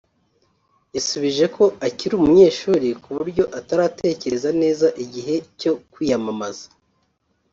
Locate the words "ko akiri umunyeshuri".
1.55-2.87